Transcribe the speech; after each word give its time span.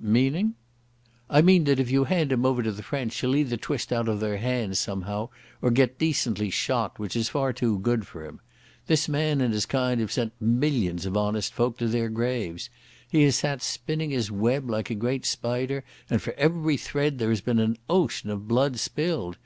"Meaning?" 0.00 0.54
"I 1.30 1.40
mean 1.40 1.62
that 1.66 1.78
if 1.78 1.88
you 1.88 2.02
hand 2.02 2.32
him 2.32 2.44
over 2.44 2.64
to 2.64 2.72
the 2.72 2.82
French 2.82 3.16
he'll 3.20 3.36
either 3.36 3.56
twist 3.56 3.92
out 3.92 4.08
of 4.08 4.18
their 4.18 4.38
hands 4.38 4.80
somehow 4.80 5.28
or 5.62 5.70
get 5.70 6.00
decently 6.00 6.50
shot, 6.50 6.98
which 6.98 7.14
is 7.14 7.28
far 7.28 7.52
too 7.52 7.78
good 7.78 8.04
for 8.04 8.24
him. 8.26 8.40
This 8.88 9.08
man 9.08 9.40
and 9.40 9.54
his 9.54 9.66
kind 9.66 10.00
have 10.00 10.10
sent 10.10 10.32
millions 10.40 11.06
of 11.06 11.16
honest 11.16 11.52
folk 11.54 11.78
to 11.78 11.86
their 11.86 12.08
graves. 12.08 12.70
He 13.08 13.22
has 13.22 13.36
sat 13.36 13.62
spinning 13.62 14.10
his 14.10 14.32
web 14.32 14.68
like 14.68 14.90
a 14.90 14.96
great 14.96 15.24
spider 15.26 15.84
and 16.10 16.20
for 16.20 16.32
every 16.32 16.76
thread 16.76 17.20
there 17.20 17.30
has 17.30 17.40
been 17.40 17.60
an 17.60 17.78
ocean 17.88 18.30
of 18.30 18.48
blood 18.48 18.80
spilled. 18.80 19.38